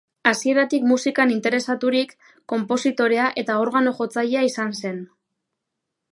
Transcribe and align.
Hasieratik 0.29 0.85
musikan 0.91 1.33
interesaturik, 1.33 2.15
konpositorea 2.53 3.27
eta 3.41 3.59
organo-jotzailea 3.65 4.43
izan 4.51 4.73
zen. 4.81 4.97